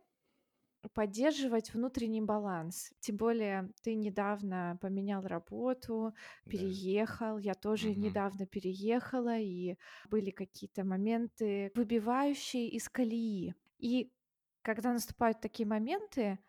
поддерживать 0.93 1.73
внутренний 1.73 2.21
баланс? 2.21 2.91
Тем 2.99 3.17
более 3.17 3.71
ты 3.83 3.95
недавно 3.95 4.77
поменял 4.81 5.21
работу, 5.23 6.13
Да. 6.45 6.65
переехал. 6.73 7.37
Я 7.37 7.53
тоже 7.55 7.95
Мгм. 7.95 7.95
недавно 7.95 8.45
переехала, 8.47 9.37
и 9.37 9.77
были 10.09 10.31
какие-то 10.31 10.83
моменты, 10.83 11.71
выбивающие 11.75 12.69
из 12.69 12.89
колеи. 12.89 13.53
И 13.77 14.11
когда 14.61 14.93
наступают 14.93 15.41
такие 15.41 15.67
моменты, 15.67 16.39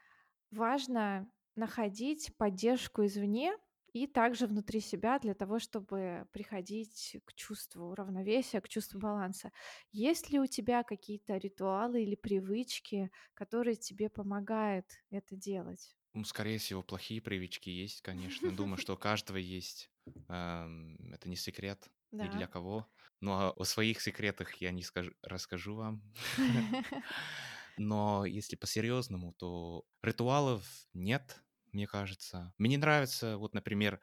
важно 0.51 1.31
находить 1.57 2.37
поддержку 2.39 3.05
извне 3.07 3.57
и 3.93 4.07
также 4.07 4.47
внутри 4.47 4.81
себя 4.81 5.19
для 5.19 5.35
того, 5.35 5.59
чтобы 5.59 6.27
приходить 6.33 7.17
к 7.25 7.35
чувству 7.35 7.95
равновесия, 7.95 8.61
к 8.61 8.69
чувству 8.69 8.99
баланса. 9.01 9.53
Есть 9.93 10.31
ли 10.31 10.39
у 10.41 10.47
тебя 10.47 10.83
какие-то 10.83 11.37
ритуалы 11.37 12.03
или 12.03 12.15
привычки, 12.17 13.11
которые 13.35 13.77
тебе 13.77 14.09
помогают 14.11 14.87
это 15.11 15.37
делать? 15.37 15.97
Скорее 16.25 16.59
всего, 16.59 16.83
плохие 16.83 17.21
привычки 17.21 17.71
есть, 17.71 18.03
конечно. 18.03 18.55
Думаю, 18.55 18.77
что 18.79 18.95
у 18.95 18.97
каждого 18.97 19.37
есть. 19.37 19.91
Это 20.29 21.29
не 21.29 21.37
секрет 21.37 21.89
ни 22.19 22.29
Да. 22.29 22.29
для 22.29 22.47
кого. 22.49 22.91
Ну, 23.21 23.33
а 23.33 23.51
о 23.53 23.65
своих 23.65 24.01
секретах 24.01 24.57
я 24.57 24.73
не 24.73 24.83
скажу, 24.83 25.13
расскажу 25.23 25.77
вам. 25.77 26.13
Но 27.77 28.25
если 28.27 28.57
по-серьезному, 28.57 29.33
то 29.35 29.85
ритуалов 30.03 30.87
нет, 30.93 31.43
мне 31.75 31.87
кажется. 31.87 32.53
Мне 32.59 32.79
нравится, 32.79 33.37
вот, 33.39 33.55
например, 33.55 34.01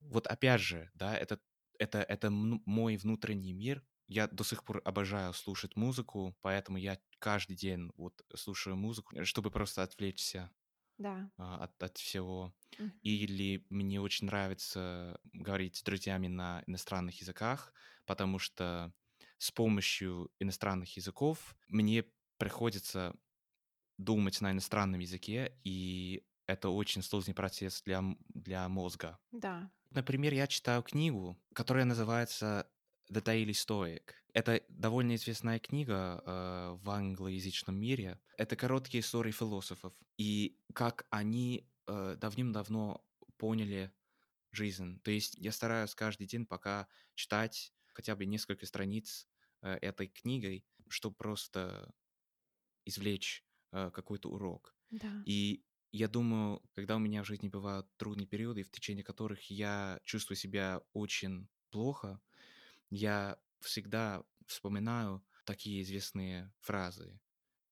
вот 0.00 0.26
опять 0.26 0.60
же, 0.60 0.90
да, 0.94 1.16
это, 1.16 1.40
это, 1.78 2.00
это 2.02 2.30
мой 2.30 2.96
внутренний 2.96 3.52
мир. 3.52 3.84
Я 4.08 4.28
до 4.28 4.44
сих 4.44 4.64
пор 4.64 4.82
обожаю 4.84 5.32
слушать 5.34 5.76
музыку, 5.76 6.36
поэтому 6.42 6.78
я 6.78 6.98
каждый 7.20 7.56
день 7.56 7.92
вот 7.96 8.22
слушаю 8.34 8.76
музыку, 8.76 9.16
э, 9.16 9.24
чтобы 9.24 9.50
просто 9.50 9.82
отвлечься 9.82 10.50
Да. 10.98 11.30
а, 11.38 11.64
от, 11.64 11.82
от 11.82 11.98
всего. 11.98 12.54
Или 13.02 13.66
мне 13.70 14.00
очень 14.00 14.26
нравится 14.26 15.20
говорить 15.32 15.76
с 15.76 15.82
друзьями 15.82 16.28
на 16.28 16.62
иностранных 16.66 17.20
языках, 17.20 17.72
потому 18.06 18.38
что 18.38 18.92
с 19.38 19.50
помощью 19.50 20.30
иностранных 20.38 20.96
языков 20.96 21.56
мне 21.68 22.04
приходится 22.36 23.14
думать 23.98 24.40
на 24.40 24.52
иностранном 24.52 25.00
языке, 25.00 25.58
и 25.64 26.24
это 26.50 26.68
очень 26.68 27.02
сложный 27.02 27.34
процесс 27.34 27.82
для, 27.82 28.02
для 28.34 28.68
мозга. 28.68 29.18
Да. 29.30 29.70
Например, 29.90 30.34
я 30.34 30.46
читаю 30.46 30.82
книгу, 30.82 31.38
которая 31.54 31.84
называется 31.84 32.68
The 33.10 33.22
Daily 33.22 33.50
Stoic. 33.52 34.02
Это 34.32 34.62
довольно 34.68 35.14
известная 35.14 35.58
книга 35.58 36.22
э, 36.24 36.76
в 36.80 36.90
англоязычном 36.90 37.76
мире. 37.76 38.20
Это 38.36 38.56
короткие 38.56 39.00
истории 39.00 39.32
философов 39.32 39.92
и 40.16 40.58
как 40.74 41.06
они 41.10 41.68
э, 41.86 42.16
давным-давно 42.18 43.04
поняли 43.36 43.92
жизнь. 44.52 45.00
То 45.02 45.10
есть 45.10 45.34
я 45.36 45.52
стараюсь 45.52 45.94
каждый 45.94 46.26
день 46.26 46.46
пока 46.46 46.88
читать 47.14 47.72
хотя 47.92 48.16
бы 48.16 48.26
несколько 48.26 48.66
страниц 48.66 49.28
э, 49.62 49.78
этой 49.82 50.08
книгой, 50.08 50.64
чтобы 50.88 51.16
просто 51.16 51.92
извлечь 52.84 53.44
э, 53.72 53.90
какой-то 53.92 54.30
урок. 54.30 54.74
Да. 54.90 55.22
И 55.26 55.64
я 55.92 56.08
думаю, 56.08 56.62
когда 56.74 56.96
у 56.96 56.98
меня 56.98 57.22
в 57.22 57.26
жизни 57.26 57.48
бывают 57.48 57.88
трудные 57.96 58.26
периоды, 58.26 58.62
в 58.62 58.70
течение 58.70 59.04
которых 59.04 59.50
я 59.50 60.00
чувствую 60.04 60.36
себя 60.36 60.82
очень 60.92 61.48
плохо, 61.70 62.20
я 62.90 63.38
всегда 63.60 64.24
вспоминаю 64.46 65.24
такие 65.44 65.82
известные 65.82 66.52
фразы. 66.60 67.20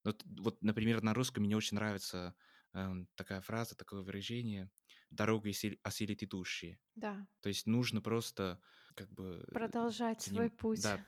Вот, 0.05 0.25
вот 0.27 0.63
например, 0.63 1.03
на 1.03 1.15
русском 1.15 1.45
мне 1.45 1.57
очень 1.57 1.77
нравится 1.77 2.37
эм, 2.75 3.09
такая 3.17 3.41
фраза, 3.43 3.77
такое 3.77 4.03
выражение 4.03 4.71
«дорога 5.11 5.51
осил- 5.51 5.79
осилит 5.83 6.23
идущие». 6.23 6.81
Да. 6.95 7.27
То 7.41 7.49
есть 7.49 7.67
нужно 7.67 8.01
просто 8.03 8.61
как 8.95 9.11
бы 9.13 9.45
Продолжать 9.53 10.23
за 10.25 10.31
свой 10.31 10.49
ним- 10.49 10.51
путь. 10.51 10.89
да, 10.89 11.07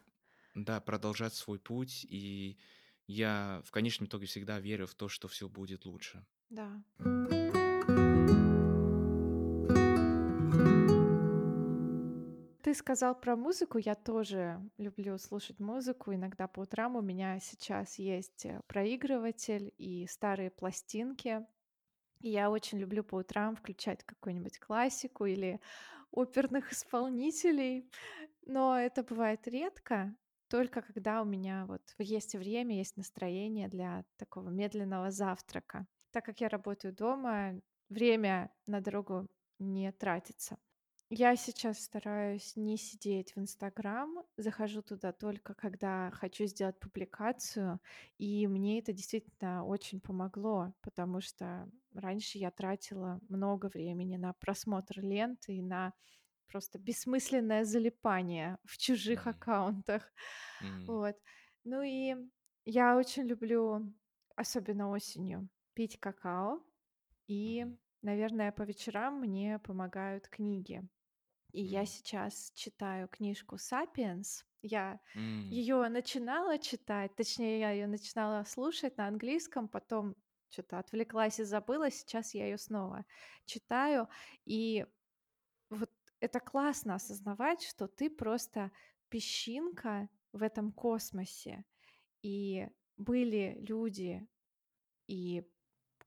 да, 0.54 0.80
продолжать 0.80 1.34
свой 1.34 1.58
путь, 1.60 2.04
и 2.08 2.58
я 3.06 3.62
в 3.66 3.70
конечном 3.72 4.08
итоге 4.08 4.26
всегда 4.26 4.60
верю 4.60 4.86
в 4.86 4.94
то, 4.94 5.08
что 5.08 5.28
все 5.28 5.48
будет 5.48 5.84
лучше. 5.86 6.26
Да. 6.50 6.82
Ты 12.62 12.74
сказал 12.74 13.18
про 13.18 13.36
музыку, 13.36 13.78
я 13.78 13.94
тоже 13.94 14.60
люблю 14.76 15.16
слушать 15.18 15.58
музыку. 15.58 16.12
Иногда 16.12 16.46
по 16.46 16.60
утрам 16.60 16.96
у 16.96 17.00
меня 17.00 17.40
сейчас 17.40 17.98
есть 17.98 18.46
э, 18.46 18.60
проигрыватель 18.66 19.72
и 19.78 20.06
старые 20.06 20.50
пластинки. 20.50 21.46
И 22.20 22.30
я 22.30 22.50
очень 22.50 22.78
люблю 22.78 23.02
по 23.02 23.16
утрам 23.16 23.56
включать 23.56 24.04
какую-нибудь 24.04 24.58
классику 24.58 25.24
или 25.24 25.60
оперных 26.10 26.72
исполнителей. 26.72 27.90
Но 28.46 28.78
это 28.78 29.02
бывает 29.02 29.48
редко, 29.48 30.14
только 30.48 30.82
когда 30.82 31.22
у 31.22 31.24
меня 31.24 31.64
вот 31.66 31.82
есть 31.98 32.34
время, 32.34 32.76
есть 32.76 32.96
настроение 32.96 33.68
для 33.68 34.04
такого 34.16 34.48
медленного 34.50 35.10
завтрака. 35.10 35.86
Так 36.12 36.24
как 36.24 36.40
я 36.40 36.48
работаю 36.48 36.94
дома, 36.94 37.60
время 37.88 38.52
на 38.66 38.80
дорогу 38.80 39.28
не 39.58 39.92
тратится. 39.92 40.58
Я 41.12 41.34
сейчас 41.34 41.82
стараюсь 41.82 42.54
не 42.56 42.76
сидеть 42.76 43.34
в 43.34 43.40
Инстаграм, 43.40 44.22
захожу 44.36 44.80
туда 44.82 45.12
только 45.12 45.54
когда 45.54 46.10
хочу 46.12 46.46
сделать 46.46 46.78
публикацию, 46.78 47.80
и 48.16 48.46
мне 48.46 48.78
это 48.78 48.92
действительно 48.92 49.64
очень 49.64 50.00
помогло, 50.00 50.72
потому 50.82 51.20
что 51.20 51.68
раньше 51.94 52.38
я 52.38 52.52
тратила 52.52 53.18
много 53.28 53.66
времени 53.66 54.16
на 54.16 54.32
просмотр 54.34 55.00
ленты 55.00 55.54
и 55.56 55.62
на 55.62 55.94
просто 56.48 56.78
бессмысленное 56.78 57.64
залипание 57.64 58.58
в 58.64 58.78
чужих 58.78 59.26
М, 59.26 59.28
аккаунтах. 59.28 60.12
м, 60.60 60.86
Вот. 60.86 61.16
Ну 61.64 61.82
и 61.82 62.16
я 62.64 62.96
очень 62.96 63.24
люблю, 63.24 63.92
особенно 64.36 64.90
осенью, 64.90 65.48
пить 65.74 65.98
какао, 66.00 66.64
и, 67.28 67.66
наверное, 68.02 68.52
по 68.52 68.62
вечерам 68.62 69.20
мне 69.20 69.58
помогают 69.58 70.28
книги. 70.28 70.88
И 71.52 71.62
я 71.62 71.84
сейчас 71.86 72.52
читаю 72.54 73.08
книжку 73.08 73.58
«Сапиенс». 73.58 74.46
Я 74.62 75.00
м, 75.14 75.50
ее 75.50 75.88
начинала 75.88 76.58
читать, 76.58 77.16
точнее, 77.16 77.60
я 77.60 77.70
ее 77.72 77.86
начинала 77.86 78.44
слушать 78.44 78.96
на 78.98 79.08
английском, 79.08 79.68
потом 79.68 80.16
что-то 80.50 80.78
отвлеклась 80.78 81.40
и 81.40 81.44
забыла, 81.44 81.90
сейчас 81.90 82.34
я 82.34 82.44
ее 82.46 82.58
снова 82.58 83.06
читаю. 83.46 84.08
И 84.44 84.86
вот 85.70 85.90
это 86.20 86.40
классно 86.40 86.94
осознавать, 86.96 87.62
что 87.62 87.88
ты 87.88 88.10
просто 88.10 88.72
песчинка 89.08 90.08
в 90.32 90.42
этом 90.42 90.72
космосе. 90.72 91.64
И 92.22 92.68
были 92.96 93.58
люди 93.60 94.28
и 95.06 95.44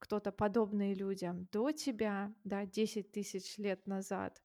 кто-то 0.03 0.31
подобный 0.33 0.93
людям 0.93 1.47
до 1.53 1.71
тебя, 1.71 2.35
да, 2.43 2.65
10 2.65 3.11
тысяч 3.13 3.57
лет 3.57 3.87
назад, 3.87 4.43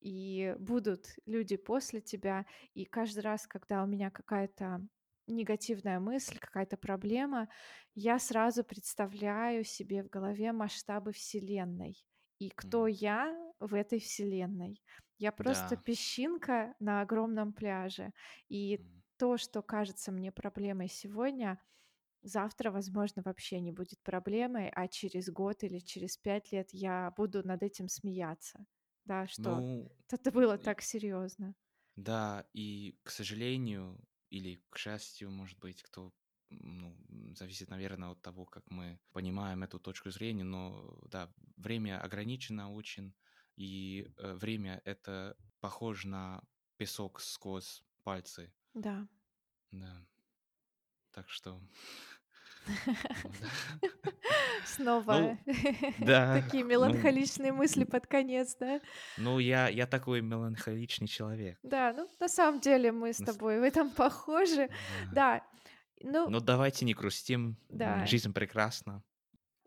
и 0.00 0.56
будут 0.58 1.16
люди 1.26 1.56
после 1.56 2.00
тебя. 2.00 2.46
И 2.74 2.84
каждый 2.84 3.20
раз, 3.20 3.46
когда 3.46 3.82
у 3.82 3.86
меня 3.86 4.10
какая-то 4.10 4.88
негативная 5.26 6.00
мысль, 6.00 6.38
какая-то 6.38 6.76
проблема, 6.76 7.48
я 7.94 8.18
сразу 8.18 8.64
представляю 8.64 9.64
себе 9.64 10.02
в 10.04 10.08
голове 10.08 10.52
масштабы 10.52 11.12
Вселенной. 11.12 12.06
И 12.38 12.50
кто 12.50 12.86
м. 12.86 12.88
я 12.88 13.36
в 13.60 13.74
этой 13.74 13.98
Вселенной? 13.98 14.82
Я 15.18 15.32
просто 15.32 15.76
Да. 15.76 15.82
песчинка 15.84 16.74
на 16.78 17.00
огромном 17.00 17.52
пляже. 17.54 18.12
И 18.48 18.80
м. 18.80 19.02
то, 19.16 19.36
что 19.38 19.62
кажется 19.62 20.12
мне 20.12 20.30
проблемой 20.32 20.88
сегодня, 20.88 21.60
завтра, 22.26 22.70
возможно, 22.70 23.22
вообще 23.24 23.60
не 23.60 23.72
будет 23.72 24.02
проблемой, 24.02 24.70
а 24.70 24.88
через 24.88 25.30
год 25.30 25.62
или 25.64 25.78
через 25.80 26.16
пять 26.18 26.52
лет 26.52 26.70
я 26.72 27.12
буду 27.16 27.46
над 27.46 27.62
этим 27.62 27.88
смеяться. 27.88 28.66
Да, 29.04 29.26
что 29.26 29.64
Ну, 29.64 29.88
это 30.10 30.30
было 30.32 30.58
так 30.58 30.82
серьезно. 30.82 31.54
да, 31.96 32.46
и, 32.52 32.98
к 33.02 33.10
сожалению, 33.10 34.06
или 34.30 34.64
к 34.70 34.78
счастью, 34.78 35.30
может 35.30 35.58
быть, 35.58 35.82
кто, 35.82 36.12
ну, 36.50 36.96
зависит, 37.34 37.70
наверное, 37.70 38.10
от 38.10 38.22
того, 38.22 38.44
как 38.46 38.64
мы 38.70 39.00
понимаем 39.12 39.62
эту 39.62 39.78
точку 39.80 40.10
зрения, 40.10 40.44
но, 40.44 41.00
да, 41.10 41.32
время 41.56 42.00
ограничено 42.02 42.72
очень, 42.72 43.14
и 43.56 44.12
э, 44.18 44.34
время— 44.34 44.82
это 44.84 45.36
похоже 45.60 46.08
на 46.08 46.42
песок 46.76 47.20
сквозь 47.20 47.82
пальцы, 48.02 48.52
Да. 48.74 49.08
да. 49.72 50.06
Так 51.10 51.28
что 51.30 51.60
Снова 54.64 55.12
Ну 55.12 55.38
такие 56.06 56.64
ну 56.64 56.70
меланхоличные 56.70 57.52
мысли 57.52 57.84
под 57.84 58.06
конец, 58.06 58.56
да? 58.58 58.80
ну 59.16 59.38
я 59.38 59.68
я 59.68 59.86
такой 59.86 60.20
меланхоличный 60.22 61.06
человек. 61.08 61.58
Да, 61.62 61.92
ну, 61.92 62.08
на 62.20 62.28
самом 62.28 62.60
деле 62.60 62.92
мы 62.92 63.12
с 63.12 63.18
тобой 63.18 63.60
в 63.60 63.62
этом 63.62 63.90
похожи. 63.96 64.68
да. 65.12 65.42
Ну 66.02 66.28
Но 66.28 66.40
давайте 66.40 66.84
не 66.84 66.92
грустим, 66.94 67.56
да, 67.70 68.04
жизнь 68.04 68.32
прекрасна. 68.32 69.02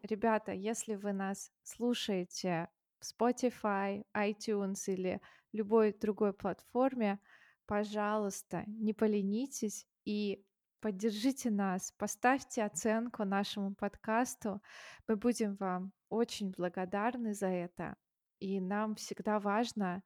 ребята, 0.03 0.51
если 0.51 0.95
вы 0.95 1.12
нас 1.13 1.51
слушаете 1.63 2.67
в 2.99 3.03
Spotify, 3.03 4.03
iTunes 4.15 4.83
или 4.88 5.21
любой 5.53 5.91
другой 5.93 6.33
платформе, 6.33 7.19
пожалуйста, 7.65 8.63
не 8.67 8.93
поленитесь 8.93 9.88
и 10.05 10.43
поддержите 10.79 11.49
нас, 11.49 11.91
поставьте 11.97 12.63
оценку 12.63 13.25
нашему 13.25 13.75
подкасту. 13.75 14.61
Мы 15.07 15.15
будем 15.15 15.55
вам 15.55 15.91
очень 16.09 16.51
благодарны 16.51 17.33
за 17.33 17.47
это. 17.47 17.95
И 18.39 18.59
нам 18.59 18.95
всегда 18.95 19.39
важно, 19.39 20.01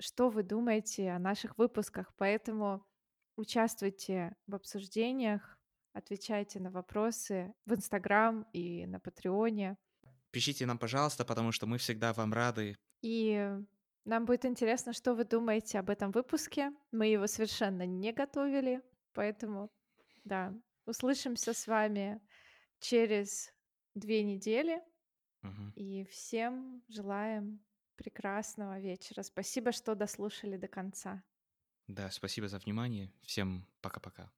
что 0.00 0.30
вы 0.30 0.42
думаете 0.42 1.10
о 1.10 1.18
наших 1.18 1.56
выпусках, 1.58 2.12
поэтому 2.16 2.84
участвуйте 3.36 4.34
в 4.46 4.54
обсуждениях, 4.54 5.58
отвечайте 5.92 6.60
на 6.60 6.70
вопросы 6.70 7.54
в 7.66 7.74
Инстаграм 7.74 8.46
и 8.52 8.86
на 8.86 8.98
Патреоне. 8.98 9.76
Пишите 10.30 10.66
нам, 10.66 10.78
пожалуйста, 10.78 11.24
потому 11.24 11.52
что 11.52 11.66
мы 11.66 11.78
всегда 11.78 12.12
вам 12.12 12.32
рады. 12.32 12.76
И 13.02 13.50
нам 14.04 14.24
будет 14.24 14.44
интересно, 14.44 14.92
что 14.92 15.14
вы 15.14 15.24
думаете 15.24 15.78
об 15.78 15.90
этом 15.90 16.10
выпуске. 16.10 16.72
Мы 16.90 17.06
его 17.06 17.26
совершенно 17.26 17.86
не 17.86 18.12
готовили, 18.12 18.82
поэтому, 19.12 19.70
да, 20.24 20.54
услышимся 20.86 21.52
с 21.52 21.66
вами 21.66 22.20
через 22.80 23.52
две 23.94 24.22
недели. 24.22 24.82
И 25.74 26.04
всем 26.04 26.82
желаем 26.88 27.64
прекрасного 27.96 28.78
вечера. 28.78 29.22
Спасибо, 29.22 29.72
что 29.72 29.94
дослушали 29.94 30.56
до 30.56 30.68
конца. 30.68 31.24
Да, 31.88 32.10
спасибо 32.10 32.48
за 32.48 32.58
внимание. 32.58 33.12
Всем 33.22 33.66
пока-пока. 33.80 34.32